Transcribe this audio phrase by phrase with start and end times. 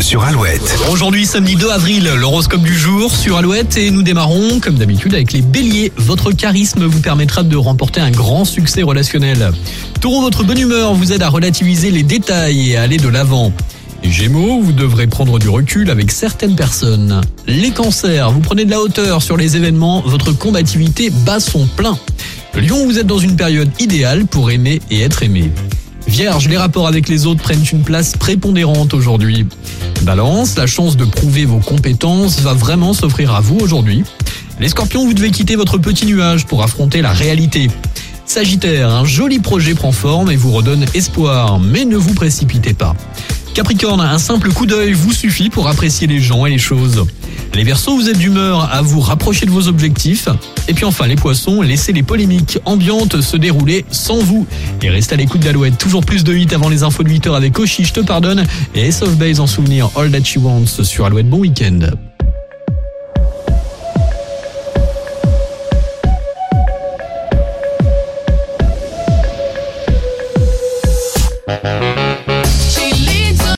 [0.00, 0.76] sur Alouette.
[0.90, 5.32] Aujourd'hui, samedi 2 avril, l'horoscope du jour sur Alouette et nous démarrons, comme d'habitude, avec
[5.32, 5.92] les béliers.
[5.96, 9.52] Votre charisme vous permettra de remporter un grand succès relationnel.
[10.00, 13.52] Taureau, votre bonne humeur vous aide à relativiser les détails et à aller de l'avant.
[14.02, 17.20] Gémeaux, vous devrez prendre du recul avec certaines personnes.
[17.46, 21.96] Les cancers, vous prenez de la hauteur sur les événements, votre combativité bat son plein.
[22.54, 25.52] Le Lion, vous êtes dans une période idéale pour aimer et être aimé.
[26.06, 29.46] Vierge, les rapports avec les autres prennent une place prépondérante aujourd'hui.
[30.02, 34.04] Balance, la chance de prouver vos compétences va vraiment s'offrir à vous aujourd'hui.
[34.60, 37.68] Les scorpions, vous devez quitter votre petit nuage pour affronter la réalité.
[38.24, 42.94] Sagittaire, un joli projet prend forme et vous redonne espoir, mais ne vous précipitez pas.
[43.54, 47.04] Capricorne, un simple coup d'œil vous suffit pour apprécier les gens et les choses.
[47.54, 50.28] Les Verseaux, vous êtes d'humeur à vous rapprocher de vos objectifs.
[50.68, 54.46] Et puis enfin, les Poissons, laissez les polémiques ambiantes se dérouler sans vous.
[54.82, 55.78] Et restez à l'écoute d'Alouette.
[55.78, 58.44] Toujours plus de 8 avant les infos de 8 heures avec Oshi, je te pardonne.
[58.74, 61.28] Et of Base en souvenir All That She Wants sur Alouette.
[61.28, 61.90] Bon week-end.